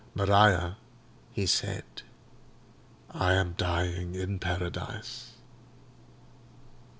"'Maria,' 0.15 0.77
he 1.31 1.45
said, 1.45 1.83
'I 3.11 3.33
am 3.33 3.53
dying 3.53 4.15
in 4.15 4.39
Paradise. 4.39 5.33